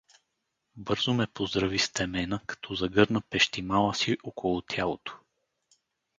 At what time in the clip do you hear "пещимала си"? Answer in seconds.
3.21-4.17